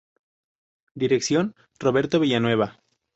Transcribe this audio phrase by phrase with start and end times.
[0.95, 2.79] Dirección: Roberto Villanueva.